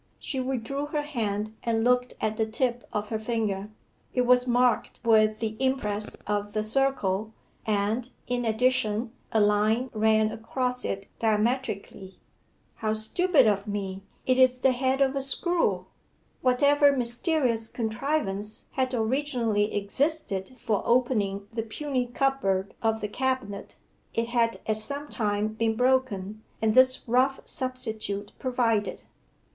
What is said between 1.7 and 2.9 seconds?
looked at the tip